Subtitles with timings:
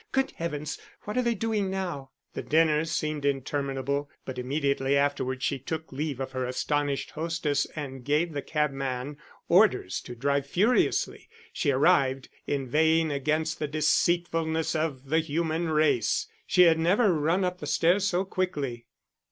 [0.11, 5.59] Good heavens, what are they doing now?" The dinner seemed interminable, but immediately afterwards she
[5.59, 11.29] took leave of her astonished hostess and gave the cabman orders to drive furiously.
[11.53, 16.27] She arrived, inveighing against the deceitfulness of the human race.
[16.47, 18.87] She had never run up the stairs so quickly.